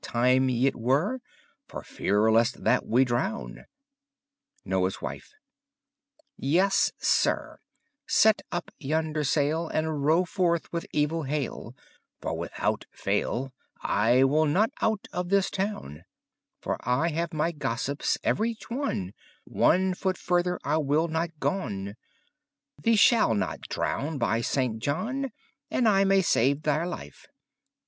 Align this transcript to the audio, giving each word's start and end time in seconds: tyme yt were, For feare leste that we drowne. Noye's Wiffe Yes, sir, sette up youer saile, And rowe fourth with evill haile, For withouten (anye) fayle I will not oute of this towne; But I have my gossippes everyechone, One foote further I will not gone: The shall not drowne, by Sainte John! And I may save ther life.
tyme 0.03 0.49
yt 0.49 0.75
were, 0.75 1.21
For 1.67 1.83
feare 1.83 2.31
leste 2.31 2.63
that 2.63 2.87
we 2.87 3.05
drowne. 3.05 3.65
Noye's 4.65 4.97
Wiffe 4.97 5.35
Yes, 6.35 6.91
sir, 6.97 7.59
sette 8.07 8.41
up 8.51 8.71
youer 8.81 9.23
saile, 9.23 9.67
And 9.71 10.03
rowe 10.03 10.25
fourth 10.25 10.73
with 10.73 10.87
evill 10.91 11.25
haile, 11.27 11.75
For 12.19 12.35
withouten 12.35 12.87
(anye) 12.89 12.95
fayle 12.97 13.53
I 13.83 14.23
will 14.23 14.47
not 14.47 14.71
oute 14.81 15.07
of 15.13 15.29
this 15.29 15.51
towne; 15.51 16.03
But 16.63 16.77
I 16.81 17.09
have 17.09 17.31
my 17.31 17.51
gossippes 17.51 18.17
everyechone, 18.23 19.13
One 19.43 19.93
foote 19.93 20.17
further 20.17 20.59
I 20.63 20.77
will 20.77 21.09
not 21.09 21.37
gone: 21.39 21.93
The 22.81 22.95
shall 22.95 23.35
not 23.35 23.61
drowne, 23.69 24.17
by 24.17 24.41
Sainte 24.41 24.79
John! 24.81 25.31
And 25.69 25.87
I 25.87 26.05
may 26.05 26.23
save 26.23 26.63
ther 26.63 26.87
life. 26.87 27.27